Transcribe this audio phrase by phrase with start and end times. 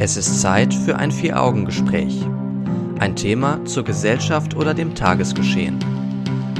[0.00, 2.26] Es ist Zeit für ein Vier-Augen-Gespräch.
[2.98, 5.78] Ein Thema zur Gesellschaft oder dem Tagesgeschehen.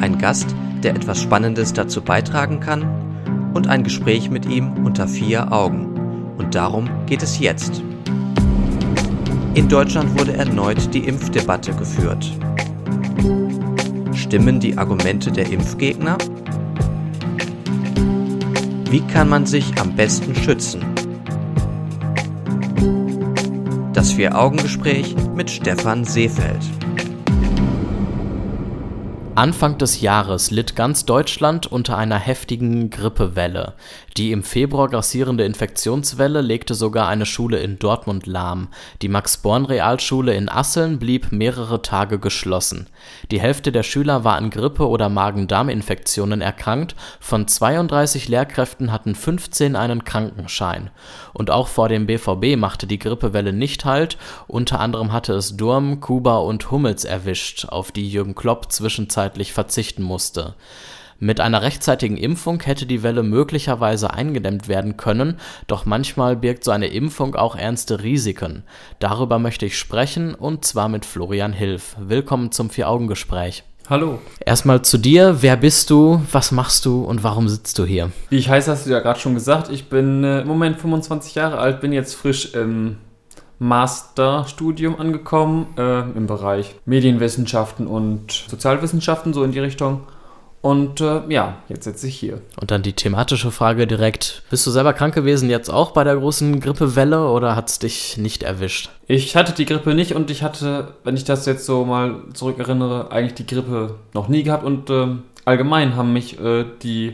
[0.00, 0.54] Ein Gast,
[0.84, 6.34] der etwas Spannendes dazu beitragen kann und ein Gespräch mit ihm unter vier Augen.
[6.38, 7.82] Und darum geht es jetzt.
[9.54, 12.32] In Deutschland wurde erneut die Impfdebatte geführt.
[14.12, 16.18] Stimmen die Argumente der Impfgegner?
[18.90, 20.93] Wie kann man sich am besten schützen?
[23.94, 26.58] Das Vier-Augen-Gespräch mit Stefan Seefeld.
[29.36, 33.74] Anfang des Jahres litt ganz Deutschland unter einer heftigen Grippewelle.
[34.16, 38.68] Die im Februar grassierende Infektionswelle legte sogar eine Schule in Dortmund lahm.
[39.02, 42.86] Die Max-Born-Realschule in Asseln blieb mehrere Tage geschlossen.
[43.32, 49.74] Die Hälfte der Schüler war an Grippe oder Magen-Darm-Infektionen erkrankt, von 32 Lehrkräften hatten 15
[49.74, 50.90] einen Krankenschein.
[51.32, 55.98] Und auch vor dem BVB machte die Grippewelle nicht Halt, unter anderem hatte es Durm,
[55.98, 60.54] Kuba und Hummels erwischt, auf die Jürgen Klopp zwischenzeitlich verzichten musste.
[61.24, 66.70] Mit einer rechtzeitigen Impfung hätte die Welle möglicherweise eingedämmt werden können, doch manchmal birgt so
[66.70, 68.62] eine Impfung auch ernste Risiken.
[68.98, 71.96] Darüber möchte ich sprechen und zwar mit Florian Hilf.
[71.98, 73.64] Willkommen zum Vier-Augen-Gespräch.
[73.88, 74.18] Hallo.
[74.44, 75.38] Erstmal zu dir.
[75.40, 76.20] Wer bist du?
[76.30, 78.10] Was machst du und warum sitzt du hier?
[78.28, 79.70] Wie ich heiße, hast du ja gerade schon gesagt.
[79.70, 82.98] Ich bin äh, im Moment 25 Jahre alt, bin jetzt frisch im
[83.58, 90.02] Masterstudium angekommen äh, im Bereich Medienwissenschaften und Sozialwissenschaften, so in die Richtung.
[90.64, 92.40] Und äh, ja, jetzt sitze ich hier.
[92.58, 94.44] Und dann die thematische Frage direkt.
[94.48, 98.16] Bist du selber krank gewesen jetzt auch bei der großen Grippewelle oder hat es dich
[98.16, 98.88] nicht erwischt?
[99.06, 103.12] Ich hatte die Grippe nicht und ich hatte, wenn ich das jetzt so mal zurückerinnere,
[103.12, 105.08] eigentlich die Grippe noch nie gehabt und äh,
[105.44, 107.12] allgemein haben mich äh, die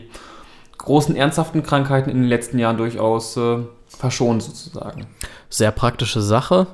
[0.77, 3.57] großen ernsthaften Krankheiten in den letzten Jahren durchaus äh,
[3.89, 5.07] verschont sozusagen.
[5.49, 6.67] Sehr praktische Sache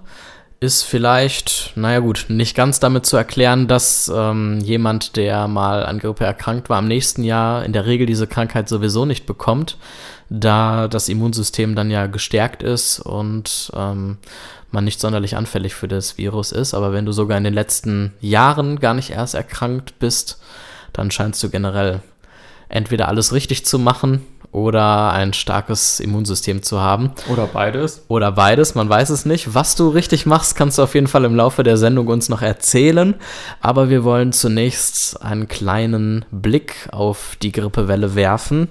[0.59, 5.99] ist vielleicht, naja gut, nicht ganz damit zu erklären, dass ähm, jemand, der mal an
[5.99, 9.77] Grippe erkrankt war, am nächsten Jahr in der Regel diese Krankheit sowieso nicht bekommt,
[10.29, 14.17] da das Immunsystem dann ja gestärkt ist und ähm,
[14.71, 16.73] man nicht sonderlich anfällig für das Virus ist.
[16.73, 20.41] Aber wenn du sogar in den letzten Jahren gar nicht erst erkrankt bist,
[20.91, 22.01] dann scheinst du generell
[22.67, 27.11] entweder alles richtig zu machen oder ein starkes Immunsystem zu haben.
[27.29, 28.05] Oder beides.
[28.07, 29.53] Oder beides, man weiß es nicht.
[29.53, 32.41] Was du richtig machst, kannst du auf jeden Fall im Laufe der Sendung uns noch
[32.41, 33.15] erzählen.
[33.61, 38.69] Aber wir wollen zunächst einen kleinen Blick auf die Grippewelle werfen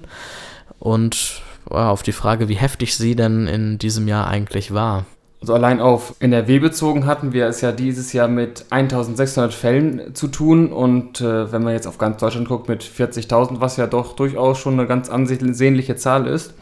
[0.79, 5.05] und auf die Frage, wie heftig sie denn in diesem Jahr eigentlich war.
[5.41, 10.29] Also allein auf NRW bezogen hatten wir es ja dieses Jahr mit 1600 Fällen zu
[10.29, 14.17] tun und äh, wenn man jetzt auf ganz Deutschland guckt mit 40.000, was ja doch
[14.17, 16.55] durchaus schon eine ganz ansehnliche Zahl ist.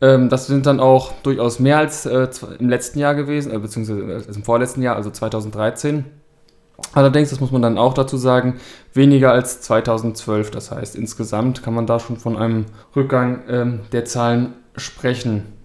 [0.00, 2.28] Ähm, das sind dann auch durchaus mehr als äh,
[2.58, 6.06] im letzten Jahr gewesen, äh, beziehungsweise im vorletzten Jahr, also 2013.
[6.92, 8.56] Allerdings, das muss man dann auch dazu sagen,
[8.92, 10.50] weniger als 2012.
[10.50, 15.55] Das heißt, insgesamt kann man da schon von einem Rückgang ähm, der Zahlen sprechen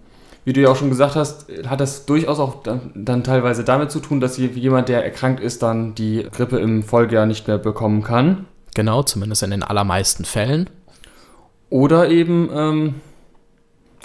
[0.44, 3.90] wie du ja auch schon gesagt hast, hat das durchaus auch dann, dann, teilweise damit
[3.90, 8.02] zu tun, dass jemand, der erkrankt ist, dann die Grippe im Folgejahr nicht mehr bekommen
[8.02, 8.46] kann.
[8.74, 10.68] Genau, zumindest in den allermeisten Fällen.
[11.70, 12.94] Oder eben ähm,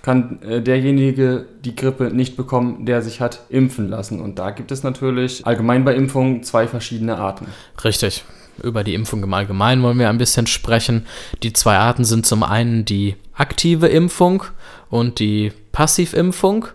[0.03, 4.21] kann äh, derjenige die Grippe nicht bekommen, der sich hat impfen lassen.
[4.21, 7.47] Und da gibt es natürlich allgemein bei Impfungen zwei verschiedene Arten.
[7.83, 8.23] Richtig.
[8.63, 11.05] Über die Impfung im Allgemeinen wollen wir ein bisschen sprechen.
[11.43, 14.43] Die zwei Arten sind zum einen die aktive Impfung
[14.89, 16.67] und die Passivimpfung.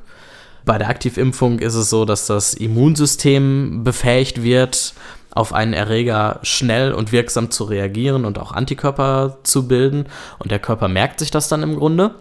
[0.64, 4.94] Bei der Aktivimpfung ist es so, dass das Immunsystem befähigt wird,
[5.34, 10.06] auf einen Erreger schnell und wirksam zu reagieren und auch Antikörper zu bilden.
[10.38, 12.14] Und der Körper merkt sich das dann im Grunde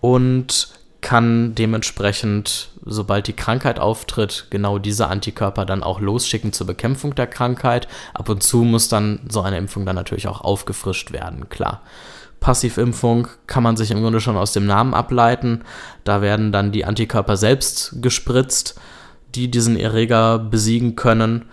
[0.00, 0.68] und
[1.00, 7.26] kann dementsprechend, sobald die Krankheit auftritt, genau diese Antikörper dann auch losschicken zur Bekämpfung der
[7.26, 7.88] Krankheit.
[8.14, 11.82] Ab und zu muss dann so eine Impfung dann natürlich auch aufgefrischt werden, klar.
[12.40, 15.64] Passivimpfung kann man sich im Grunde schon aus dem Namen ableiten.
[16.04, 18.78] Da werden dann die Antikörper selbst gespritzt,
[19.34, 21.46] die diesen Erreger besiegen können.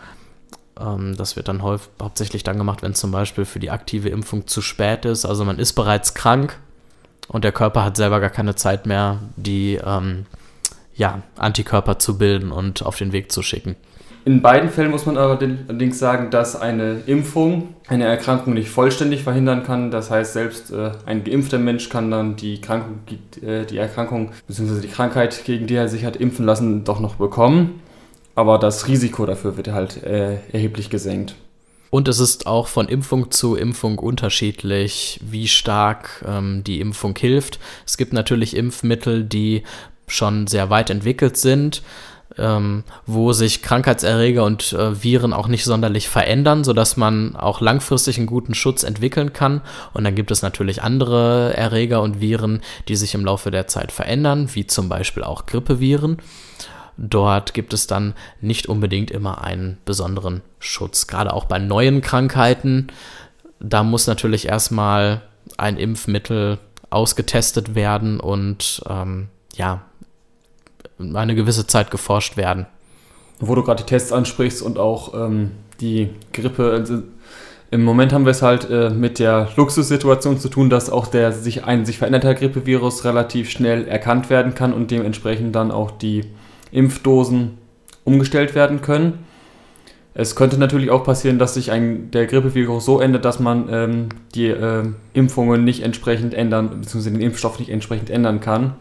[0.80, 4.62] Ähm, das wird dann hauptsächlich dann gemacht, wenn zum Beispiel für die aktive Impfung zu
[4.62, 5.26] spät ist.
[5.26, 6.60] Also man ist bereits krank
[7.28, 10.26] und der Körper hat selber gar keine Zeit mehr, die ähm,
[10.96, 13.76] ja, Antikörper zu bilden und auf den Weg zu schicken.
[14.26, 19.64] In beiden Fällen muss man allerdings sagen, dass eine Impfung eine Erkrankung nicht vollständig verhindern
[19.64, 19.92] kann.
[19.92, 23.02] Das heißt, selbst äh, ein geimpfter Mensch kann dann die, Krankung,
[23.42, 24.80] äh, die Erkrankung bzw.
[24.80, 27.82] die Krankheit, gegen die er sich hat impfen lassen, doch noch bekommen.
[28.36, 31.36] Aber das Risiko dafür wird halt äh, erheblich gesenkt.
[31.90, 37.60] Und es ist auch von Impfung zu Impfung unterschiedlich, wie stark ähm, die Impfung hilft.
[37.86, 39.62] Es gibt natürlich Impfmittel, die
[40.08, 41.82] schon sehr weit entwickelt sind
[42.38, 48.18] ähm, wo sich Krankheitserreger und äh, Viren auch nicht sonderlich verändern, sodass man auch langfristig
[48.18, 49.62] einen guten Schutz entwickeln kann.
[49.94, 53.92] Und dann gibt es natürlich andere Erreger und Viren, die sich im Laufe der Zeit
[53.92, 56.18] verändern, wie zum Beispiel auch Grippeviren.
[56.98, 61.08] Dort gibt es dann nicht unbedingt immer einen besonderen Schutz.
[61.08, 62.88] Gerade auch bei neuen Krankheiten,
[63.60, 65.22] da muss natürlich erstmal
[65.58, 66.60] ein Impfmittel
[66.92, 69.82] ausgetestet werden und ähm, ja,
[71.00, 72.66] eine gewisse Zeit geforscht werden.
[73.40, 75.52] Wo du gerade die Tests ansprichst und auch ähm,
[75.82, 77.04] die Grippe, also
[77.72, 81.32] im Moment haben wir es halt äh, mit der Luxussituation zu tun, dass auch der
[81.32, 86.26] sich ein sich veränderter Grippevirus relativ schnell erkannt werden kann und dementsprechend dann auch die
[86.72, 87.58] Impfdosen
[88.04, 89.26] umgestellt werden können.
[90.14, 94.10] Es könnte natürlich auch passieren, dass sich ein, der Grippevirus so ändert, dass man ähm,
[94.36, 94.84] die äh,
[95.14, 98.76] Impfungen nicht entsprechend ändern, beziehungsweise den Impfstoff nicht entsprechend ändern kann.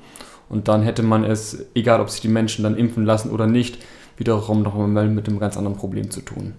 [0.52, 3.78] Und dann hätte man es, egal ob sich die Menschen dann impfen lassen oder nicht,
[4.18, 6.52] wiederum noch mal mit einem ganz anderen Problem zu tun.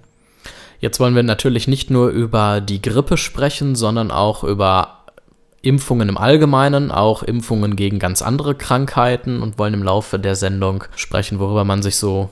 [0.80, 5.04] Jetzt wollen wir natürlich nicht nur über die Grippe sprechen, sondern auch über
[5.62, 10.84] Impfungen im Allgemeinen, auch Impfungen gegen ganz andere Krankheiten und wollen im Laufe der Sendung
[10.96, 12.31] sprechen, worüber man sich so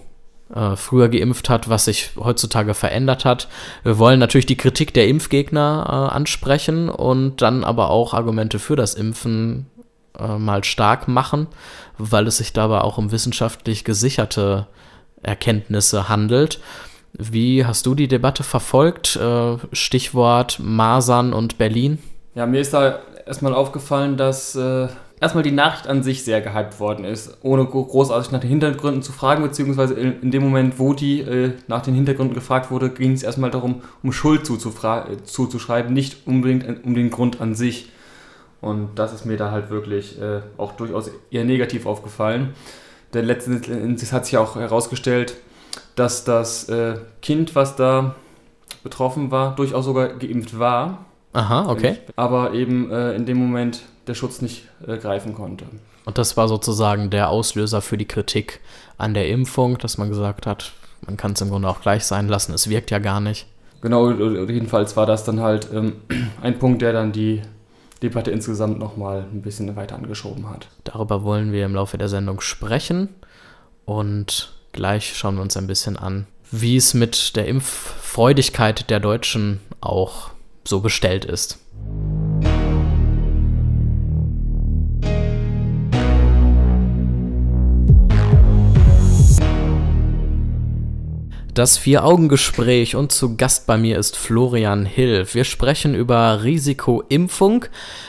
[0.53, 3.47] äh, früher geimpft hat, was sich heutzutage verändert hat.
[3.83, 8.75] Wir wollen natürlich die Kritik der Impfgegner äh, ansprechen und dann aber auch Argumente für
[8.75, 9.67] das Impfen
[10.19, 11.47] äh, mal stark machen,
[11.97, 14.67] weil es sich dabei auch um wissenschaftlich gesicherte
[15.23, 16.59] Erkenntnisse handelt.
[17.13, 19.15] Wie hast du die Debatte verfolgt?
[19.17, 21.99] Äh, Stichwort Masern und Berlin?
[22.35, 24.87] Ja, mir ist da erstmal aufgefallen, dass äh,
[25.19, 29.11] erstmal die Nachricht an sich sehr gehypt worden ist, ohne großartig nach den Hintergründen zu
[29.11, 33.11] fragen, beziehungsweise in, in dem Moment, wo die äh, nach den Hintergründen gefragt wurde, ging
[33.11, 37.89] es erstmal darum, um Schuld zuzuschreiben, nicht unbedingt um den Grund an sich.
[38.61, 42.53] Und das ist mir da halt wirklich äh, auch durchaus eher negativ aufgefallen.
[43.13, 45.35] Denn letztendlich hat sich auch herausgestellt,
[45.95, 48.15] dass das äh, Kind, was da
[48.83, 51.05] betroffen war, durchaus sogar geimpft war.
[51.33, 51.97] Aha, okay.
[52.15, 55.65] Aber eben äh, in dem Moment der Schutz nicht äh, greifen konnte.
[56.05, 58.59] Und das war sozusagen der Auslöser für die Kritik
[58.97, 60.73] an der Impfung, dass man gesagt hat,
[61.05, 63.47] man kann es im Grunde auch gleich sein lassen, es wirkt ja gar nicht.
[63.81, 65.93] Genau, jedenfalls war das dann halt ähm,
[66.41, 67.41] ein Punkt, der dann die
[68.01, 70.67] Debatte insgesamt nochmal ein bisschen weiter angeschoben hat.
[70.83, 73.09] Darüber wollen wir im Laufe der Sendung sprechen
[73.85, 79.59] und gleich schauen wir uns ein bisschen an, wie es mit der Impffreudigkeit der Deutschen
[79.81, 80.31] auch
[80.65, 81.59] so bestellt ist.
[91.53, 95.25] Das Vier-Augen-Gespräch und zu Gast bei mir ist Florian Hill.
[95.33, 97.65] Wir sprechen über Risikoimpfung,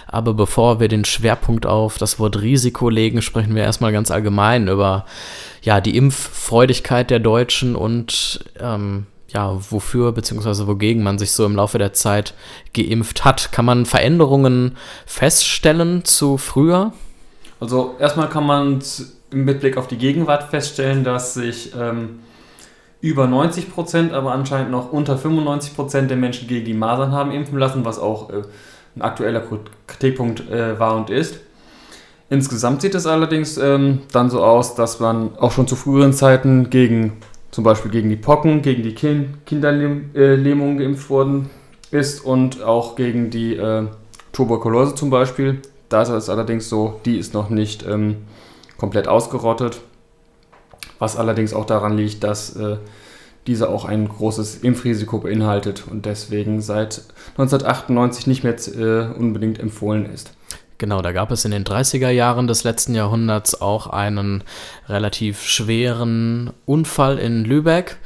[0.06, 4.68] aber bevor wir den Schwerpunkt auf das Wort Risiko legen, sprechen wir erstmal ganz allgemein
[4.68, 5.06] über
[5.60, 10.68] ja, die Impffreudigkeit der Deutschen und ähm, ja, wofür bzw.
[10.68, 12.34] wogegen man sich so im Laufe der Zeit
[12.74, 13.50] geimpft hat.
[13.50, 16.92] Kann man Veränderungen feststellen zu früher?
[17.58, 18.82] Also erstmal kann man
[19.32, 22.20] mit Blick auf die Gegenwart feststellen, dass sich ähm,
[23.02, 27.32] über 90 Prozent, aber anscheinend noch unter 95 Prozent der Menschen gegen die Masern haben
[27.32, 28.42] impfen lassen, was auch äh,
[28.96, 29.42] ein aktueller
[29.88, 31.40] Kritikpunkt äh, war und ist.
[32.30, 36.70] Insgesamt sieht es allerdings ähm, dann so aus, dass man auch schon zu früheren Zeiten
[36.70, 37.14] gegen
[37.50, 41.50] zum Beispiel gegen die Pocken, gegen die kind Kinderlähmung geimpft worden
[41.90, 43.84] ist und auch gegen die äh,
[44.32, 45.60] Tuberkulose zum Beispiel.
[45.88, 48.18] Da ist es allerdings so, die ist noch nicht ähm,
[48.78, 49.82] komplett ausgerottet
[51.02, 52.76] was allerdings auch daran liegt, dass äh,
[53.48, 57.02] diese auch ein großes Impfrisiko beinhaltet und deswegen seit
[57.36, 60.32] 1998 nicht mehr äh, unbedingt empfohlen ist.
[60.78, 64.44] Genau, da gab es in den 30er Jahren des letzten Jahrhunderts auch einen
[64.88, 67.96] relativ schweren Unfall in Lübeck.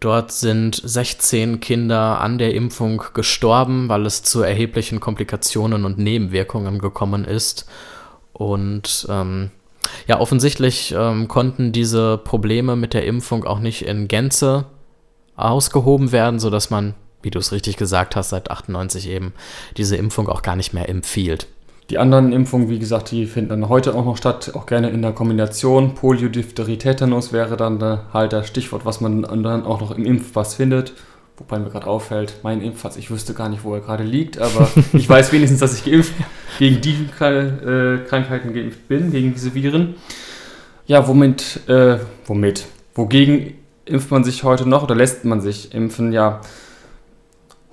[0.00, 6.80] Dort sind 16 Kinder an der Impfung gestorben, weil es zu erheblichen Komplikationen und Nebenwirkungen
[6.80, 7.68] gekommen ist.
[8.32, 9.52] Und ähm,
[10.06, 14.66] ja, offensichtlich ähm, konnten diese Probleme mit der Impfung auch nicht in Gänze
[15.36, 19.32] ausgehoben werden, sodass man, wie du es richtig gesagt hast, seit 98 eben
[19.76, 21.46] diese Impfung auch gar nicht mehr empfiehlt.
[21.90, 25.02] Die anderen Impfungen, wie gesagt, die finden dann heute auch noch statt, auch gerne in
[25.02, 25.94] der Kombination.
[25.94, 27.80] Polio, Diphtherie, Tetanus wäre dann
[28.12, 30.92] halt das Stichwort, was man dann auch noch im Impfpass findet.
[31.40, 34.68] Wobei mir gerade auffällt, mein Impfpass, ich wüsste gar nicht, wo er gerade liegt, aber
[34.92, 36.12] ich weiß wenigstens, dass ich geimpft,
[36.58, 39.94] gegen die äh, Krankheiten geimpft bin, gegen diese Viren.
[40.86, 43.54] Ja, womit, äh, womit, wogegen
[43.86, 46.12] impft man sich heute noch oder lässt man sich impfen?
[46.12, 46.42] Ja,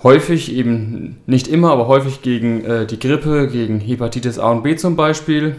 [0.01, 4.77] häufig eben, nicht immer, aber häufig gegen äh, die Grippe, gegen Hepatitis A und B
[4.77, 5.57] zum Beispiel.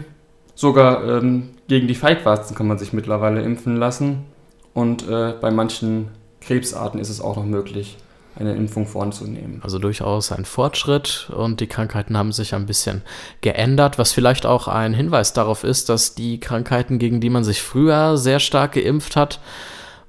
[0.55, 4.25] Sogar ähm, gegen die Feigwarzen kann man sich mittlerweile impfen lassen.
[4.73, 6.09] Und äh, bei manchen
[6.41, 7.97] Krebsarten ist es auch noch möglich,
[8.35, 9.59] eine Impfung vorzunehmen.
[9.63, 13.01] Also durchaus ein Fortschritt und die Krankheiten haben sich ein bisschen
[13.41, 17.61] geändert, was vielleicht auch ein Hinweis darauf ist, dass die Krankheiten, gegen die man sich
[17.61, 19.39] früher sehr stark geimpft hat,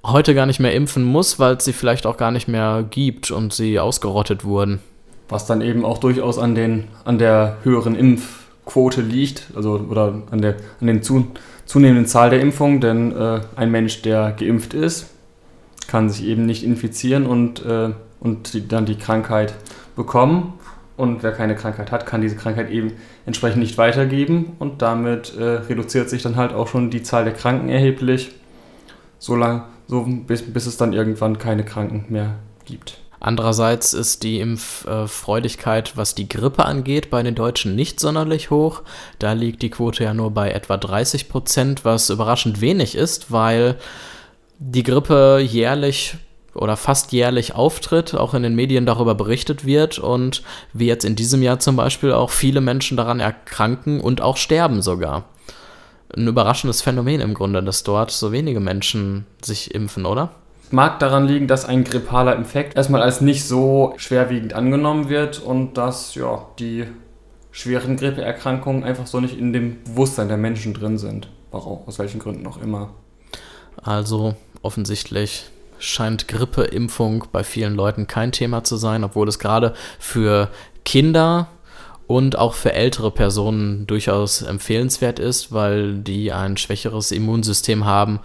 [0.04, 3.30] heute gar nicht mehr impfen muss, weil es sie vielleicht auch gar nicht mehr gibt
[3.30, 4.80] und sie ausgerottet wurden.
[5.28, 10.40] Was dann eben auch durchaus an, den, an der höheren Impfquote liegt, also oder an
[10.42, 11.28] der an den zu,
[11.66, 15.06] zunehmenden Zahl der Impfungen, denn äh, ein Mensch, der geimpft ist,
[15.90, 19.54] kann sich eben nicht infizieren und, äh, und die, dann die Krankheit
[19.96, 20.52] bekommen.
[20.96, 22.92] Und wer keine Krankheit hat, kann diese Krankheit eben
[23.26, 24.52] entsprechend nicht weitergeben.
[24.58, 28.30] Und damit äh, reduziert sich dann halt auch schon die Zahl der Kranken erheblich,
[29.18, 32.98] so lang, so bis, bis es dann irgendwann keine Kranken mehr gibt.
[33.18, 38.82] Andererseits ist die Impffreudigkeit, was die Grippe angeht, bei den Deutschen nicht sonderlich hoch.
[39.18, 43.76] Da liegt die Quote ja nur bei etwa 30 Prozent, was überraschend wenig ist, weil
[44.60, 46.16] die Grippe jährlich
[46.54, 51.16] oder fast jährlich auftritt, auch in den Medien darüber berichtet wird und wie jetzt in
[51.16, 55.24] diesem Jahr zum Beispiel auch viele Menschen daran erkranken und auch sterben sogar.
[56.14, 60.30] Ein überraschendes Phänomen im Grunde, dass dort so wenige Menschen sich impfen, oder?
[60.72, 65.74] mag daran liegen, dass ein grippaler Infekt erstmal als nicht so schwerwiegend angenommen wird und
[65.74, 66.86] dass ja, die
[67.50, 71.28] schweren Grippeerkrankungen einfach so nicht in dem Bewusstsein der Menschen drin sind.
[71.50, 72.90] Warum, aus welchen Gründen auch immer.
[73.82, 75.44] Also offensichtlich
[75.78, 80.50] scheint Grippeimpfung bei vielen Leuten kein Thema zu sein, obwohl es gerade für
[80.84, 81.48] Kinder
[82.06, 88.20] und auch für ältere Personen durchaus empfehlenswert ist, weil die ein schwächeres Immunsystem haben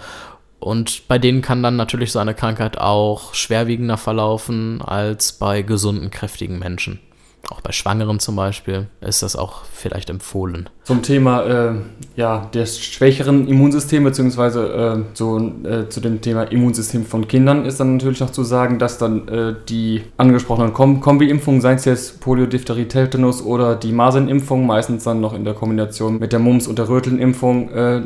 [0.59, 6.09] und bei denen kann dann natürlich so eine Krankheit auch schwerwiegender verlaufen als bei gesunden,
[6.09, 6.99] kräftigen Menschen.
[7.49, 10.67] Auch bei Schwangeren zum Beispiel ist das auch vielleicht empfohlen.
[10.83, 11.75] Zum Thema äh,
[12.15, 17.79] ja, des schwächeren Immunsystems, beziehungsweise äh, so, äh, zu dem Thema Immunsystem von Kindern ist
[17.79, 22.19] dann natürlich noch zu sagen, dass dann äh, die angesprochenen Kom Kombi-Impfungen, seien es jetzt
[22.19, 26.67] Polio, Diphtherie, Tetanus oder die Masernimpfung, meistens dann noch in der Kombination mit der Mumps-
[26.67, 28.01] und der Rötelnimpfung, äh,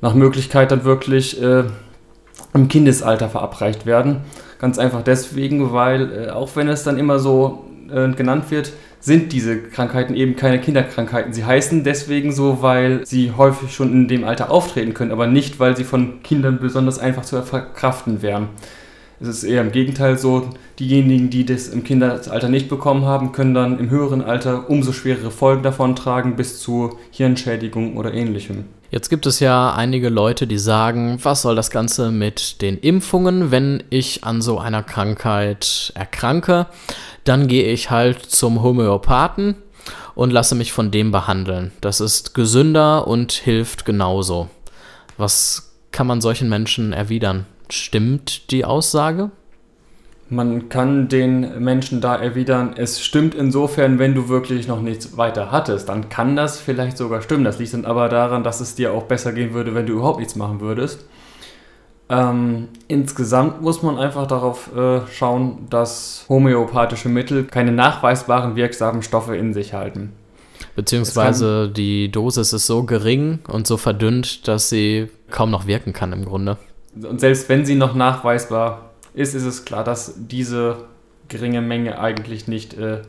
[0.00, 1.64] nach Möglichkeit dann wirklich äh,
[2.52, 4.22] im Kindesalter verabreicht werden.
[4.58, 9.60] Ganz einfach deswegen, weil auch wenn es dann immer so äh, genannt wird, sind diese
[9.60, 11.32] Krankheiten eben keine Kinderkrankheiten.
[11.32, 15.60] Sie heißen deswegen so, weil sie häufig schon in dem Alter auftreten können, aber nicht,
[15.60, 18.48] weil sie von Kindern besonders einfach zu verkraften wären.
[19.18, 23.54] Es ist eher im Gegenteil so, diejenigen, die das im Kindesalter nicht bekommen haben, können
[23.54, 28.64] dann im höheren Alter umso schwerere Folgen davon tragen, bis zu Hirnschädigung oder ähnlichem.
[28.90, 33.50] Jetzt gibt es ja einige Leute, die sagen, was soll das Ganze mit den Impfungen,
[33.50, 36.66] wenn ich an so einer Krankheit erkranke,
[37.24, 39.56] dann gehe ich halt zum Homöopathen
[40.14, 41.72] und lasse mich von dem behandeln.
[41.80, 44.48] Das ist gesünder und hilft genauso.
[45.16, 47.46] Was kann man solchen Menschen erwidern?
[47.70, 49.30] Stimmt die Aussage?
[50.28, 55.52] Man kann den Menschen da erwidern, es stimmt insofern, wenn du wirklich noch nichts weiter
[55.52, 57.44] hattest, dann kann das vielleicht sogar stimmen.
[57.44, 60.18] Das liegt dann aber daran, dass es dir auch besser gehen würde, wenn du überhaupt
[60.18, 61.06] nichts machen würdest.
[62.08, 69.36] Ähm, insgesamt muss man einfach darauf äh, schauen, dass homöopathische Mittel keine nachweisbaren wirksamen Stoffe
[69.36, 70.12] in sich halten.
[70.74, 76.12] Beziehungsweise die Dosis ist so gering und so verdünnt, dass sie kaum noch wirken kann
[76.12, 76.58] im Grunde.
[76.94, 78.85] Und selbst wenn sie noch nachweisbar
[79.16, 80.84] ist, ist es klar, dass diese
[81.28, 83.02] geringe Menge eigentlich nicht äh,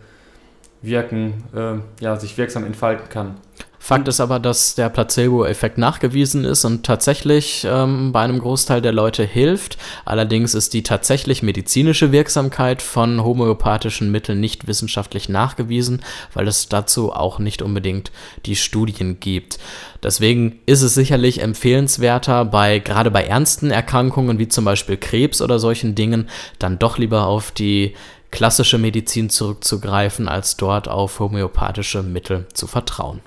[0.81, 3.35] wirken, äh, ja, sich wirksam entfalten kann.
[3.79, 8.91] Fakt ist aber, dass der Placebo-Effekt nachgewiesen ist und tatsächlich ähm, bei einem Großteil der
[8.91, 9.77] Leute hilft.
[10.03, 16.01] Allerdings ist die tatsächlich medizinische Wirksamkeit von homöopathischen Mitteln nicht wissenschaftlich nachgewiesen,
[16.33, 18.11] weil es dazu auch nicht unbedingt
[18.45, 19.59] die Studien gibt.
[20.03, 25.59] Deswegen ist es sicherlich empfehlenswerter, bei gerade bei ernsten Erkrankungen wie zum Beispiel Krebs oder
[25.59, 26.29] solchen Dingen
[26.59, 27.93] dann doch lieber auf die
[28.31, 33.21] klassische Medizin zurückzugreifen, als dort auf homöopathische Mittel zu vertrauen.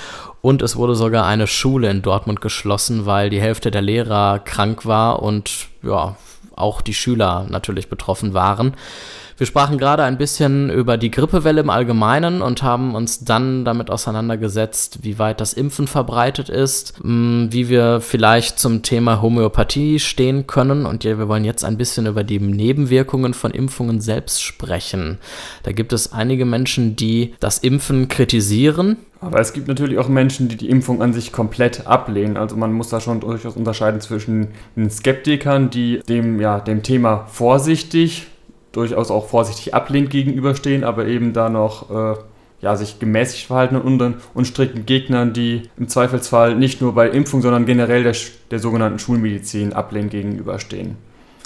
[0.41, 4.85] Und es wurde sogar eine Schule in Dortmund geschlossen, weil die Hälfte der Lehrer krank
[4.85, 6.17] war und ja,
[6.53, 8.75] auch die Schüler natürlich betroffen waren.
[9.37, 13.89] Wir sprachen gerade ein bisschen über die Grippewelle im Allgemeinen und haben uns dann damit
[13.89, 20.47] auseinandergesetzt, wie weit das Impfen verbreitet ist, mm, wie wir vielleicht zum Thema Homöopathie stehen
[20.47, 20.85] können.
[20.85, 25.17] Und wir wollen jetzt ein bisschen über die Nebenwirkungen von Impfungen selbst sprechen.
[25.63, 28.95] Da gibt es einige Menschen, die das Impfen kritisieren.
[29.19, 32.37] Aber es gibt natürlich auch Menschen, die die Impfung an sich komplett ablehnen.
[32.37, 37.25] Also man muss da schon durchaus unterscheiden zwischen den Skeptikern, die dem, ja, dem Thema
[37.27, 38.27] vorsichtig
[38.75, 42.15] durchaus auch vorsichtig ablehnend gegenüberstehen, aber eben da noch äh,
[42.61, 47.41] ja, sich gemäßigt verhalten und, und strikten Gegnern, die im Zweifelsfall nicht nur bei Impfung,
[47.41, 48.15] sondern generell der,
[48.51, 50.97] der sogenannten Schulmedizin ablehnend gegenüberstehen.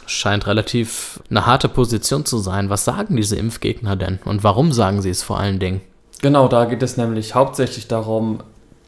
[0.06, 2.70] Scheint relativ eine harte Position zu sein.
[2.70, 5.82] Was sagen diese Impfgegner denn und warum sagen sie es vor allen Dingen?
[6.22, 8.40] Genau, da geht es nämlich hauptsächlich darum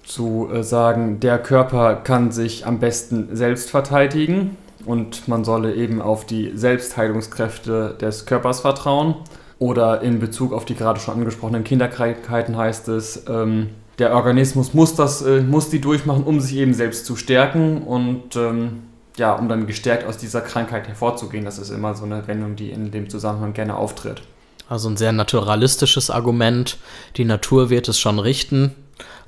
[0.03, 6.01] zu äh, sagen, der Körper kann sich am besten selbst verteidigen und man solle eben
[6.01, 9.15] auf die Selbstheilungskräfte des Körpers vertrauen.
[9.59, 13.69] Oder in Bezug auf die gerade schon angesprochenen Kinderkrankheiten heißt es, ähm,
[13.99, 18.35] der Organismus muss, das, äh, muss die durchmachen, um sich eben selbst zu stärken und
[18.35, 18.83] ähm,
[19.17, 21.45] ja, um dann gestärkt aus dieser Krankheit hervorzugehen.
[21.45, 24.23] Das ist immer so eine Wendung, die in dem Zusammenhang gerne auftritt.
[24.67, 26.77] Also ein sehr naturalistisches Argument.
[27.17, 28.73] Die Natur wird es schon richten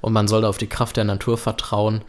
[0.01, 2.01] und man soll auf die Kraft der Natur vertrauen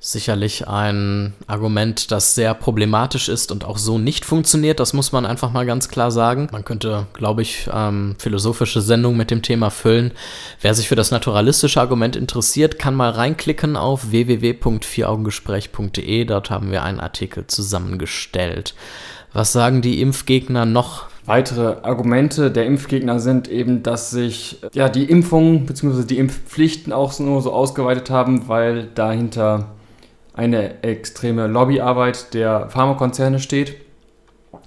[0.00, 4.80] sicherlich ein Argument, das sehr problematisch ist und auch so nicht funktioniert.
[4.80, 6.48] Das muss man einfach mal ganz klar sagen.
[6.52, 10.12] Man könnte, glaube ich, ähm, philosophische Sendungen mit dem Thema füllen.
[10.62, 16.24] Wer sich für das naturalistische Argument interessiert, kann mal reinklicken auf www.vieraugengespräch.de.
[16.24, 18.74] Dort haben wir einen Artikel zusammengestellt.
[19.34, 25.04] Was sagen die Impfgegner noch Weitere Argumente der Impfgegner sind eben, dass sich ja, die
[25.04, 26.04] Impfungen bzw.
[26.04, 29.68] die Impfpflichten auch nur so ausgeweitet haben, weil dahinter
[30.34, 33.76] eine extreme Lobbyarbeit der Pharmakonzerne steht.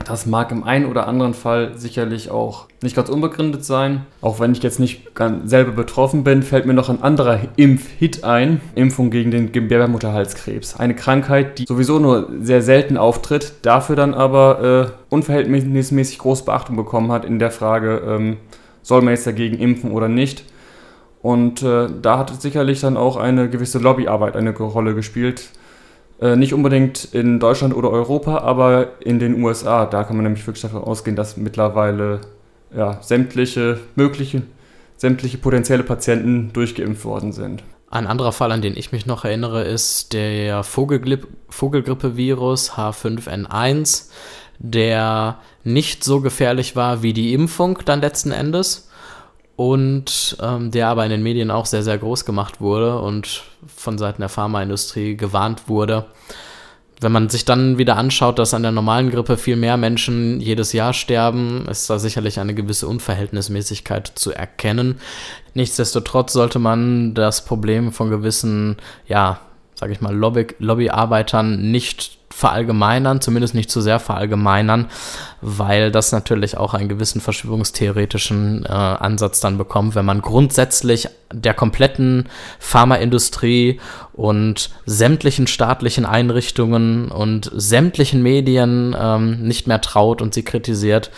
[0.05, 4.05] Das mag im einen oder anderen Fall sicherlich auch nicht ganz unbegründet sein.
[4.21, 8.23] Auch wenn ich jetzt nicht ganz selber betroffen bin, fällt mir noch ein anderer Impfhit
[8.23, 8.61] ein.
[8.75, 10.77] Impfung gegen den Gebärmutterhalskrebs.
[10.77, 16.75] Eine Krankheit, die sowieso nur sehr selten auftritt, dafür dann aber äh, unverhältnismäßig große Beachtung
[16.75, 18.37] bekommen hat in der Frage, ähm,
[18.81, 20.43] soll man jetzt dagegen impfen oder nicht.
[21.23, 25.51] Und äh, da hat sicherlich dann auch eine gewisse Lobbyarbeit eine Rolle gespielt.
[26.21, 29.85] Äh, nicht unbedingt in Deutschland oder Europa, aber in den USA.
[29.85, 32.19] Da kann man nämlich wirklich davon ausgehen, dass mittlerweile
[32.75, 34.41] ja, sämtliche mögliche,
[34.97, 37.63] sämtliche potenzielle Patienten durchgeimpft worden sind.
[37.89, 44.09] Ein anderer Fall, an den ich mich noch erinnere, ist der Vogelgrippe-Virus H5N1,
[44.59, 48.89] der nicht so gefährlich war wie die Impfung dann letzten Endes
[49.55, 53.97] und ähm, der aber in den Medien auch sehr, sehr groß gemacht wurde und von
[53.97, 56.05] Seiten der Pharmaindustrie gewarnt wurde.
[56.99, 60.73] Wenn man sich dann wieder anschaut, dass an der normalen Grippe viel mehr Menschen jedes
[60.73, 64.99] Jahr sterben, ist da sicherlich eine gewisse Unverhältnismäßigkeit zu erkennen.
[65.53, 69.41] Nichtsdestotrotz sollte man das Problem von gewissen, ja,
[69.83, 74.87] sag ich mal, Lobby Lobbyarbeitern nicht verallgemeinern, zumindest nicht zu sehr verallgemeinern,
[75.41, 81.53] weil das natürlich auch einen gewissen verschwörungstheoretischen äh, Ansatz dann bekommt, wenn man grundsätzlich der
[81.53, 83.81] kompletten Pharmaindustrie
[84.13, 91.11] und sämtlichen staatlichen Einrichtungen und sämtlichen Medien ähm, nicht mehr traut und sie kritisiert.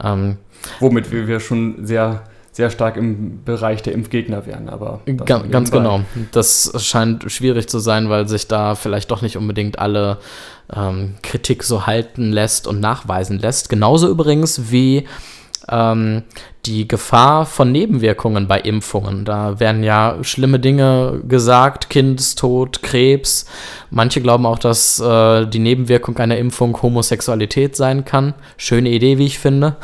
[0.00, 0.36] Ähm,
[0.78, 2.22] Womit wir schon sehr
[2.56, 4.70] sehr stark im Bereich der Impfgegner wären.
[4.70, 6.00] Aber ganz, ganz genau.
[6.32, 10.16] Das scheint schwierig zu sein, weil sich da vielleicht doch nicht unbedingt alle
[10.74, 13.68] ähm, Kritik so halten lässt und nachweisen lässt.
[13.68, 15.06] Genauso übrigens wie
[15.68, 16.22] ähm,
[16.64, 19.26] die Gefahr von Nebenwirkungen bei Impfungen.
[19.26, 23.44] Da werden ja schlimme Dinge gesagt, Kindstod, Krebs.
[23.90, 28.32] Manche glauben auch, dass äh, die Nebenwirkung einer Impfung Homosexualität sein kann.
[28.56, 29.76] Schöne Idee, wie ich finde.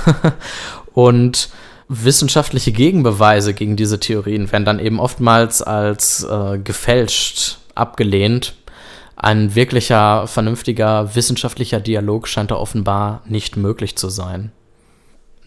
[0.95, 1.51] und
[1.93, 8.55] wissenschaftliche Gegenbeweise gegen diese Theorien werden dann eben oftmals als äh, gefälscht abgelehnt.
[9.17, 14.53] Ein wirklicher, vernünftiger wissenschaftlicher Dialog scheint da offenbar nicht möglich zu sein.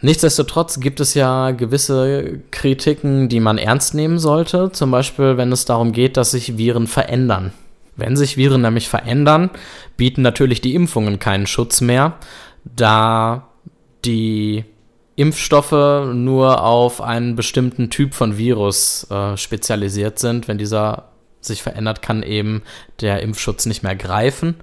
[0.01, 5.65] Nichtsdestotrotz gibt es ja gewisse Kritiken, die man ernst nehmen sollte, zum Beispiel wenn es
[5.65, 7.53] darum geht, dass sich Viren verändern.
[7.95, 9.49] Wenn sich Viren nämlich verändern,
[9.97, 12.13] bieten natürlich die Impfungen keinen Schutz mehr,
[12.63, 13.47] da
[14.03, 14.65] die
[15.15, 15.71] Impfstoffe
[16.13, 20.47] nur auf einen bestimmten Typ von Virus äh, spezialisiert sind.
[20.47, 22.63] Wenn dieser sich verändert, kann eben
[23.01, 24.55] der Impfschutz nicht mehr greifen.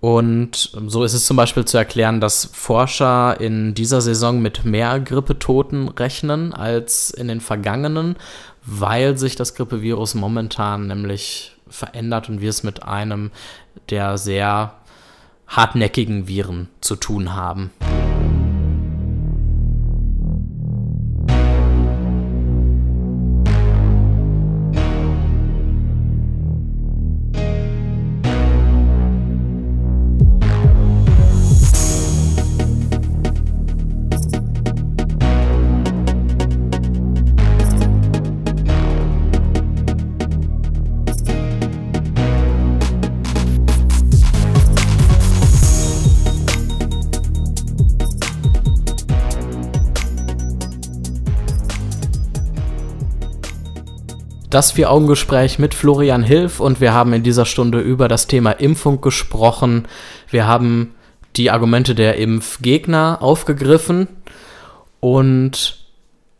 [0.00, 4.98] Und so ist es zum Beispiel zu erklären, dass Forscher in dieser Saison mit mehr
[4.98, 8.16] Grippetoten rechnen als in den vergangenen,
[8.64, 13.30] weil sich das Grippevirus momentan nämlich verändert und wir es mit einem
[13.90, 14.74] der sehr
[15.46, 17.70] hartnäckigen Viren zu tun haben.
[54.50, 59.00] Das Vier-Augen-Gespräch mit Florian Hilf und wir haben in dieser Stunde über das Thema Impfung
[59.00, 59.86] gesprochen.
[60.28, 60.94] Wir haben
[61.36, 64.08] die Argumente der Impfgegner aufgegriffen
[64.98, 65.78] und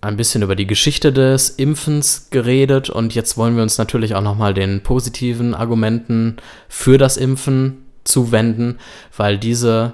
[0.01, 4.23] ein bisschen über die Geschichte des Impfens geredet und jetzt wollen wir uns natürlich auch
[4.23, 8.79] nochmal den positiven Argumenten für das Impfen zuwenden,
[9.17, 9.93] weil diese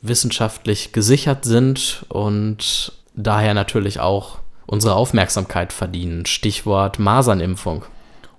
[0.00, 4.41] wissenschaftlich gesichert sind und daher natürlich auch
[4.72, 6.24] unsere Aufmerksamkeit verdienen.
[6.24, 7.84] Stichwort Masernimpfung.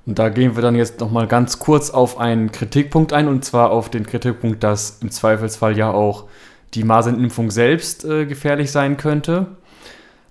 [0.07, 3.69] Und da gehen wir dann jetzt nochmal ganz kurz auf einen Kritikpunkt ein, und zwar
[3.69, 6.25] auf den Kritikpunkt, dass im Zweifelsfall ja auch
[6.73, 9.45] die Masernimpfung selbst äh, gefährlich sein könnte.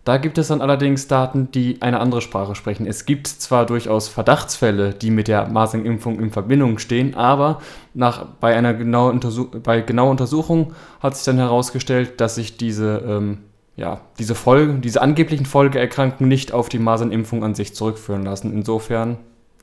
[0.04, 2.84] Da gibt es dann allerdings Daten, die eine andere Sprache sprechen.
[2.84, 7.62] Es gibt zwar durchaus Verdachtsfälle, die mit der Masernimpfung in Verbindung stehen, aber
[7.94, 13.04] nach, bei einer genauen Untersuch bei genauer Untersuchung hat sich dann herausgestellt, dass sich diese,
[13.06, 13.38] ähm,
[13.76, 18.52] ja, diese, Folge, diese angeblichen Folgeerkrankungen nicht auf die Masernimpfung an sich zurückführen lassen.
[18.52, 19.18] Insofern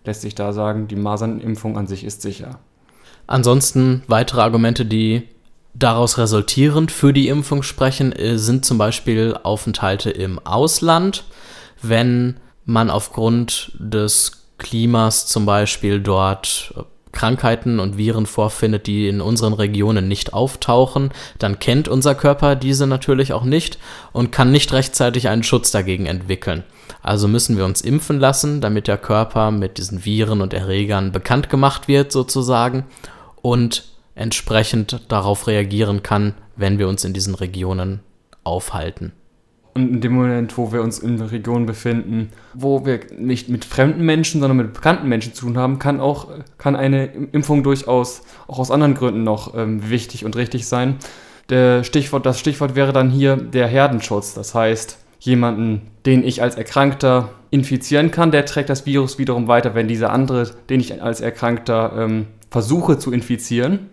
[0.05, 2.59] lässt sich da sagen, die Masernimpfung an sich ist sicher.
[3.27, 5.27] Ansonsten weitere Argumente, die
[5.75, 11.25] daraus resultierend für die Impfung sprechen, äh, sind zum Beispiel Aufenthalte im Ausland,
[11.81, 16.73] wenn man aufgrund des Klimas zum Beispiel dort
[17.11, 22.87] Krankheiten und Viren vorfindet, die in unseren Regionen nicht auftauchen, dann kennt unser Körper diese
[22.87, 23.79] natürlich auch nicht
[24.11, 26.63] und kann nicht rechtzeitig einen Schutz dagegen entwickeln.
[27.01, 31.49] Also müssen wir uns impfen lassen, damit der Körper mit diesen Viren und Erregern bekannt
[31.49, 32.85] gemacht wird sozusagen
[33.41, 38.01] und entsprechend darauf reagieren kann, wenn wir uns in diesen Regionen
[38.43, 39.13] aufhalten.
[39.73, 44.03] Und in dem Moment, wo wir uns in Regionen befinden, wo wir nicht mit fremden
[44.03, 46.27] Menschen, sondern mit bekannten Menschen zu tun haben, kann auch
[46.57, 50.95] kann eine Impfung durchaus auch aus anderen Gründen noch ähm, wichtig und richtig sein.
[51.49, 54.33] Der Stichwort, das Stichwort wäre dann hier der Herdenschutz.
[54.33, 59.75] Das heißt, jemanden, den ich als Erkrankter infizieren kann, der trägt das Virus wiederum weiter,
[59.75, 63.89] wenn dieser andere, den ich als Erkrankter ähm, versuche zu infizieren,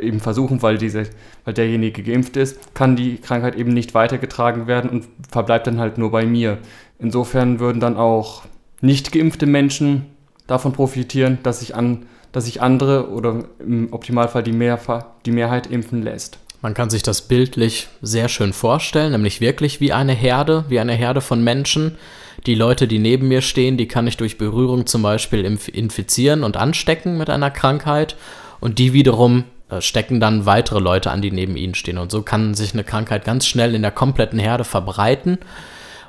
[0.00, 1.04] eben versuchen, weil, diese,
[1.44, 5.98] weil derjenige geimpft ist, kann die Krankheit eben nicht weitergetragen werden und verbleibt dann halt
[5.98, 6.58] nur bei mir.
[6.98, 8.42] Insofern würden dann auch
[8.80, 10.06] nicht geimpfte Menschen
[10.46, 14.78] davon profitieren, dass sich, an, dass sich andere oder im Optimalfall die, Mehr,
[15.24, 16.38] die Mehrheit impfen lässt.
[16.62, 20.92] Man kann sich das bildlich sehr schön vorstellen, nämlich wirklich wie eine Herde, wie eine
[20.92, 21.96] Herde von Menschen.
[22.46, 26.56] Die Leute, die neben mir stehen, die kann ich durch Berührung zum Beispiel infizieren und
[26.56, 28.16] anstecken mit einer Krankheit.
[28.60, 29.42] Und die wiederum
[29.80, 31.98] stecken dann weitere Leute an, die neben ihnen stehen.
[31.98, 35.38] Und so kann sich eine Krankheit ganz schnell in der kompletten Herde verbreiten.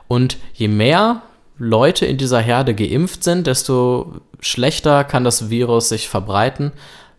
[0.07, 1.21] Und je mehr
[1.57, 6.71] Leute in dieser Herde geimpft sind, desto schlechter kann das Virus sich verbreiten,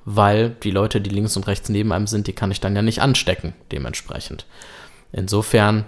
[0.04, 2.82] weil die Leute, die links und rechts neben einem sind, die kann ich dann ja
[2.82, 4.44] nicht anstecken, dementsprechend.
[5.12, 5.84] Insofern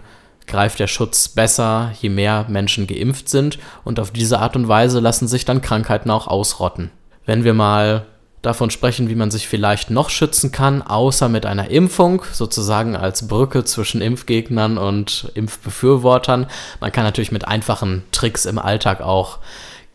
[0.47, 5.01] greift der Schutz besser, je mehr Menschen geimpft sind und auf diese Art und Weise
[5.01, 6.91] lassen sich dann Krankheiten auch ausrotten.
[7.27, 8.07] Wenn wir mal
[8.47, 13.29] davon sprechen, wie man sich vielleicht noch schützen kann, außer mit einer Impfung, sozusagen als
[13.29, 16.47] Brücke zwischen Impfgegnern und Impfbefürwortern.
[16.81, 19.39] Man kann natürlich mit einfachen Tricks im Alltag auch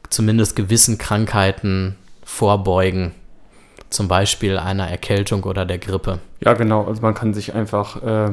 [0.10, 3.14] zumindest gewissen Krankheiten vorbeugen.
[3.90, 6.20] Zum Beispiel einer Erkältung oder der Grippe.
[6.40, 6.86] Ja, genau.
[6.86, 8.32] Also man kann sich einfach äh,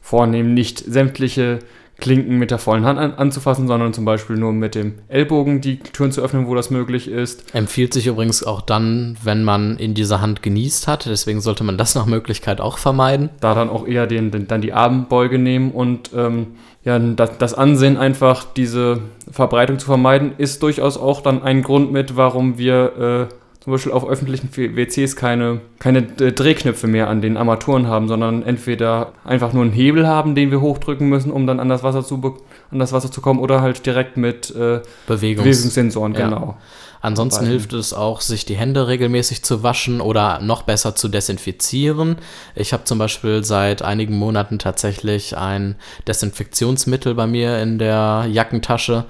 [0.00, 1.60] vornehmen, nicht sämtliche
[1.98, 5.78] Klinken mit der vollen Hand an, anzufassen, sondern zum Beispiel nur mit dem Ellbogen die
[5.78, 7.54] Türen zu öffnen, wo das möglich ist.
[7.54, 11.06] Empfiehlt sich übrigens auch dann, wenn man in dieser Hand genießt hat.
[11.06, 13.30] Deswegen sollte man das nach Möglichkeit auch vermeiden.
[13.40, 16.48] Da dann auch eher den, den dann die Armbeuge nehmen und ähm,
[16.84, 21.92] ja, das, das Ansehen einfach diese Verbreitung zu vermeiden, ist durchaus auch dann ein Grund
[21.92, 23.34] mit, warum wir äh,
[23.66, 28.44] zum Beispiel auf öffentlichen WCs keine, keine äh, Drehknöpfe mehr an den Armaturen haben, sondern
[28.44, 32.04] entweder einfach nur einen Hebel haben, den wir hochdrücken müssen, um dann an das Wasser
[32.04, 32.22] zu,
[32.70, 36.26] an das Wasser zu kommen, oder halt direkt mit äh, Bewegungs Bewegungssensoren, ja.
[36.26, 36.56] genau.
[37.00, 37.50] Ansonsten Beiden.
[37.50, 42.18] hilft es auch, sich die Hände regelmäßig zu waschen oder noch besser zu desinfizieren.
[42.54, 45.74] Ich habe zum Beispiel seit einigen Monaten tatsächlich ein
[46.06, 49.06] Desinfektionsmittel bei mir in der Jackentasche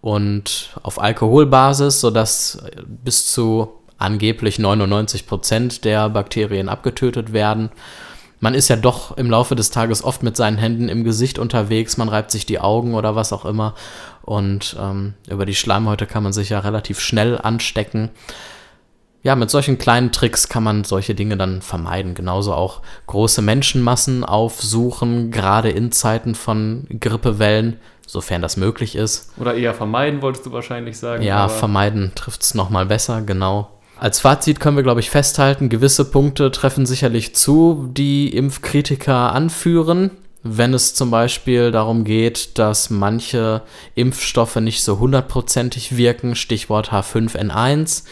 [0.00, 7.70] und auf Alkoholbasis, sodass bis zu angeblich 99 Prozent der Bakterien abgetötet werden.
[8.38, 11.96] Man ist ja doch im Laufe des Tages oft mit seinen Händen im Gesicht unterwegs,
[11.96, 13.74] man reibt sich die Augen oder was auch immer.
[14.22, 18.10] Und ähm, über die Schleimhäute kann man sich ja relativ schnell anstecken.
[19.22, 22.14] Ja, mit solchen kleinen Tricks kann man solche Dinge dann vermeiden.
[22.14, 29.32] Genauso auch große Menschenmassen aufsuchen, gerade in Zeiten von Grippewellen, sofern das möglich ist.
[29.38, 31.24] Oder eher vermeiden, wolltest du wahrscheinlich sagen.
[31.24, 33.75] Ja, vermeiden trifft es nochmal besser, genau.
[33.98, 40.10] Als Fazit können wir, glaube ich, festhalten, gewisse Punkte treffen sicherlich zu, die Impfkritiker anführen.
[40.48, 43.62] wenn es zum Beispiel darum geht, dass manche
[43.96, 48.04] Impfstoffe nicht so hundertprozentig wirken, Stichwort H5N1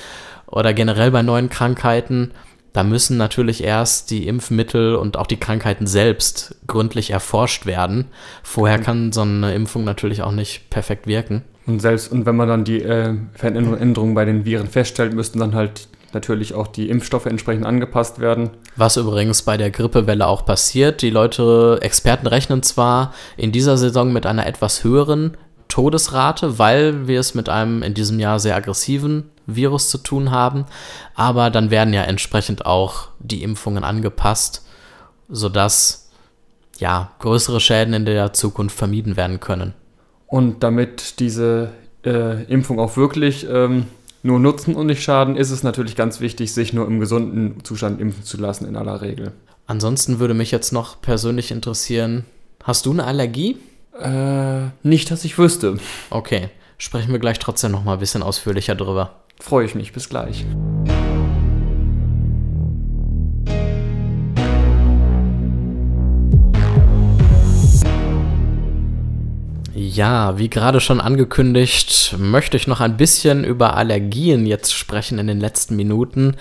[0.46, 2.32] oder generell bei neuen Krankheiten,
[2.72, 8.06] da müssen natürlich erst die Impfmittel und auch die Krankheiten selbst gründlich erforscht werden.
[8.42, 11.44] Vorher kann so eine Impfung natürlich auch nicht perfekt wirken.
[11.66, 15.54] Und selbst und wenn man dann die äh, Veränderungen bei den Viren feststellt, müssten dann
[15.54, 18.50] halt natürlich auch die Impfstoffe entsprechend angepasst werden.
[18.76, 21.02] Was übrigens bei der Grippewelle auch passiert.
[21.02, 25.36] Die Leute, Experten rechnen zwar in dieser Saison mit einer etwas höheren
[25.68, 30.64] Todesrate, weil wir es mit einem in diesem Jahr sehr aggressiven Virus zu tun haben,
[31.14, 34.64] aber dann werden ja entsprechend auch die Impfungen angepasst,
[35.28, 36.10] sodass
[36.78, 39.74] ja größere Schäden in der Zukunft vermieden werden können.
[40.34, 41.70] Und damit diese
[42.04, 43.86] äh, Impfung auch wirklich ähm,
[44.24, 48.00] nur nutzen und nicht schaden, ist es natürlich ganz wichtig, sich nur im gesunden Zustand
[48.00, 49.30] impfen zu lassen in aller Regel.
[49.68, 52.24] Ansonsten würde mich jetzt noch persönlich interessieren,
[52.64, 53.58] hast du eine Allergie?
[53.96, 55.78] Äh, nicht, dass ich wüsste.
[56.10, 59.20] Okay, sprechen wir gleich trotzdem noch mal ein bisschen ausführlicher drüber.
[59.38, 60.44] Freue ich mich, bis gleich.
[69.94, 75.28] Ja, wie gerade schon angekündigt, möchte ich noch ein bisschen über Allergien jetzt sprechen in
[75.28, 76.34] den letzten Minuten.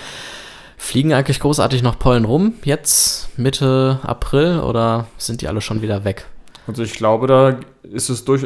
[0.75, 6.03] Fliegen eigentlich großartig noch Pollen rum, jetzt Mitte April, oder sind die alle schon wieder
[6.03, 6.25] weg?
[6.65, 8.43] Also ich glaube, da ist es durch,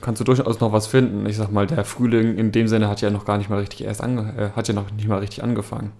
[0.00, 1.26] kannst du durchaus noch was finden.
[1.26, 3.84] Ich sag mal, der Frühling in dem Sinne hat ja noch gar nicht mal richtig
[3.84, 5.92] erst ange, äh, hat ja noch nicht mal richtig angefangen.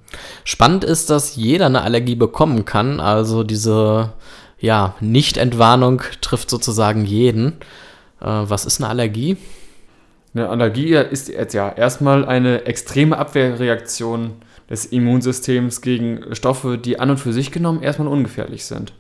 [0.45, 3.01] Spannend ist, dass jeder eine Allergie bekommen kann.
[3.01, 4.15] Also diese
[4.59, 7.59] ja, Nicht-Entwarnung trifft sozusagen jeden.
[8.21, 9.37] Äh, was ist eine Allergie?
[10.35, 14.33] Eine Allergie ist ja erstmal eine extreme Abwehrreaktion
[14.69, 18.93] des Immunsystems gegen Stoffe, die an und für sich genommen erstmal ungefährlich sind.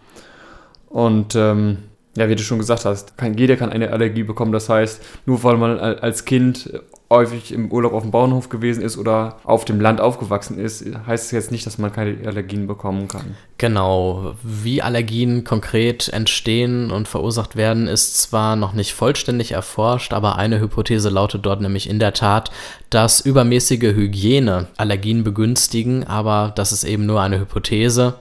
[0.88, 1.79] Und ähm,
[2.16, 4.52] ja, wie du schon gesagt hast, kann, jeder kann eine Allergie bekommen.
[4.52, 6.70] Das heißt, nur weil man als Kind
[7.09, 11.26] häufig im Urlaub auf dem Bauernhof gewesen ist oder auf dem Land aufgewachsen ist, heißt
[11.26, 13.37] es jetzt nicht, dass man keine Allergien bekommen kann.
[13.59, 14.35] Genau.
[14.42, 20.59] Wie Allergien konkret entstehen und verursacht werden, ist zwar noch nicht vollständig erforscht, aber eine
[20.59, 22.50] Hypothese lautet dort nämlich in der Tat,
[22.90, 28.14] dass übermäßige Hygiene Allergien begünstigen, aber das ist eben nur eine Hypothese.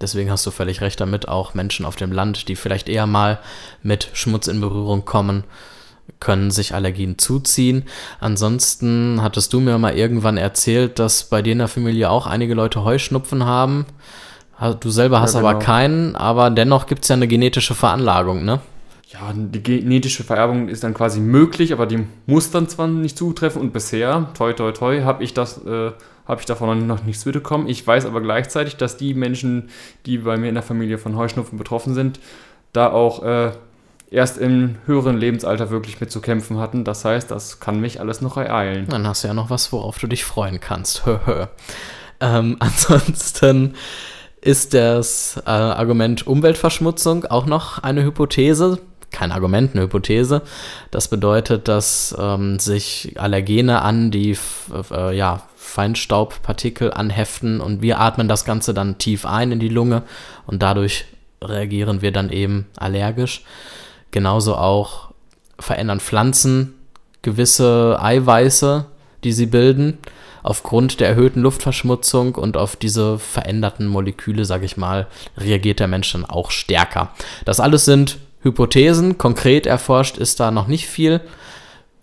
[0.00, 3.38] Deswegen hast du völlig recht damit, auch Menschen auf dem Land, die vielleicht eher mal
[3.82, 5.44] mit Schmutz in Berührung kommen,
[6.18, 7.84] können sich Allergien zuziehen.
[8.18, 12.54] Ansonsten hattest du mir mal irgendwann erzählt, dass bei dir in der Familie auch einige
[12.54, 13.86] Leute Heuschnupfen haben.
[14.80, 15.50] Du selber hast ja, genau.
[15.50, 18.60] aber keinen, aber dennoch gibt es ja eine genetische Veranlagung, ne?
[19.12, 23.60] Ja, die genetische Vererbung ist dann quasi möglich, aber die muss dann zwar nicht zutreffen
[23.60, 25.90] und bisher, toi toi toi, habe ich das, äh,
[26.30, 27.68] habe ich davon noch nichts mitbekommen.
[27.68, 29.68] Ich weiß aber gleichzeitig, dass die Menschen,
[30.06, 32.20] die bei mir in der Familie von Heuschnupfen betroffen sind,
[32.72, 33.50] da auch äh,
[34.12, 36.84] erst im höheren Lebensalter wirklich mit zu kämpfen hatten.
[36.84, 38.86] Das heißt, das kann mich alles noch ereilen.
[38.88, 41.02] Dann hast du ja noch was, worauf du dich freuen kannst.
[42.20, 43.74] ähm, ansonsten
[44.40, 48.78] ist das äh, Argument Umweltverschmutzung auch noch eine Hypothese.
[49.10, 50.42] Kein Argument, eine Hypothese.
[50.92, 54.38] Das bedeutet, dass ähm, sich Allergene an die
[54.92, 60.02] äh, ja, Feinstaubpartikel anheften und wir atmen das Ganze dann tief ein in die Lunge
[60.46, 61.04] und dadurch
[61.42, 63.44] reagieren wir dann eben allergisch.
[64.10, 65.12] Genauso auch
[65.58, 66.74] verändern Pflanzen
[67.22, 68.86] gewisse Eiweiße,
[69.24, 69.98] die sie bilden,
[70.42, 75.06] aufgrund der erhöhten Luftverschmutzung und auf diese veränderten Moleküle, sage ich mal,
[75.36, 77.10] reagiert der Mensch dann auch stärker.
[77.44, 81.20] Das alles sind Hypothesen, konkret erforscht ist da noch nicht viel.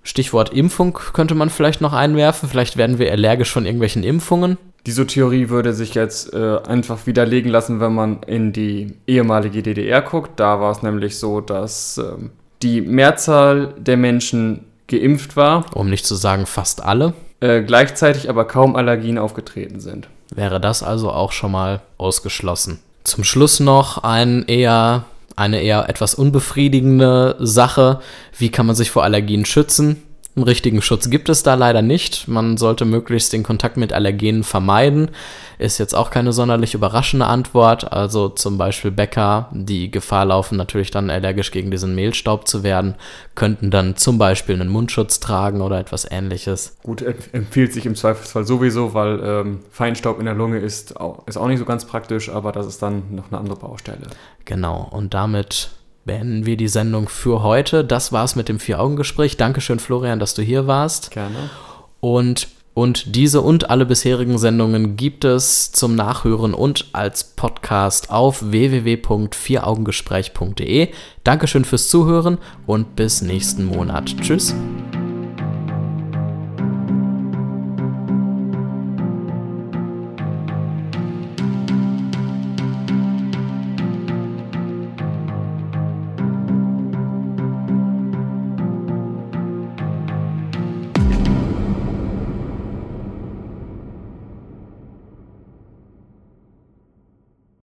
[0.08, 2.48] Stichwort Impfung könnte man vielleicht noch einwerfen.
[2.48, 4.58] Vielleicht werden wir allergisch von irgendwelchen Impfungen.
[4.86, 10.02] Diese Theorie würde sich jetzt äh, einfach widerlegen lassen, wenn man in die ehemalige DDR
[10.02, 10.39] guckt.
[10.39, 12.13] Da war es nämlich so, dass äh,
[12.62, 15.65] die Mehrzahl der Menschen geimpft war.
[15.76, 17.13] Um nicht zu sagen fast alle.
[17.41, 20.08] Äh, gleichzeitig aber kaum Allergien aufgetreten sind.
[20.34, 22.80] Wäre das also auch schon mal ausgeschlossen.
[23.04, 25.04] Zum Schluss noch ein eher,
[25.38, 28.02] eine eher etwas unbefriedigende Sache.
[28.38, 30.04] Wie kann man sich vor Allergien schützen?
[30.38, 32.28] Einen richtigen Schutz gibt es da leider nicht.
[32.28, 35.10] Man sollte möglichst den Kontakt mit Allergenen vermeiden.
[35.58, 37.91] Ist jetzt auch keine sonderlich überraschende Antwort.
[37.91, 42.93] Also zum Beispiel Bäcker, die Gefahr laufen, natürlich dann allergisch gegen diesen Mehlstaub zu werden,
[43.34, 46.78] könnten dann zum Beispiel einen Mundschutz tragen oder etwas ähnliches.
[46.84, 51.38] Gut, empfiehlt sich im Zweifelsfall sowieso, weil ähm, Feinstaub in der Lunge ist auch, ist
[51.38, 54.06] auch nicht so ganz praktisch, aber das ist dann noch eine andere Baustelle.
[54.45, 55.71] Genau, und damit
[56.08, 57.86] beenden wir die Sendung für heute.
[57.86, 59.38] Das war's mit dem Vier-Augen-Gespräch.
[59.38, 61.12] Dankeschön, Florian, dass du hier warst.
[61.12, 61.52] Gerne.
[62.00, 68.52] Und Und diese und alle bisherigen Sendungen gibt es zum Nachhören und als Podcast auf
[68.52, 70.89] www.vieraugengespräch.de.
[71.24, 74.15] Dankeschön fürs Zuhören und bis nächsten Monat.
[74.22, 74.54] Tschüss.